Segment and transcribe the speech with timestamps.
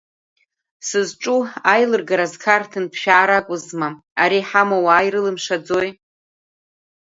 [0.87, 1.41] Сызҿу
[1.73, 3.89] аилыргараз Қарҭынтә шәаар акәызма,
[4.21, 5.89] ара иҳамоу ауаа ирылымшаӡои?